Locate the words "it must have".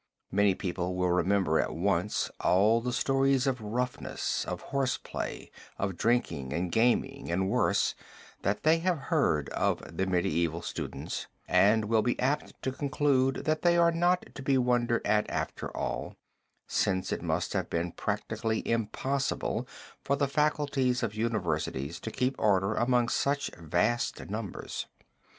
17.11-17.69